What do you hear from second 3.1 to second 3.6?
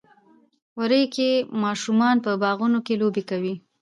کوي.